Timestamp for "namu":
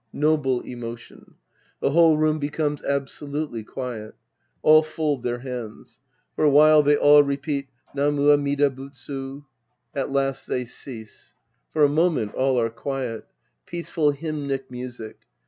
7.93-8.31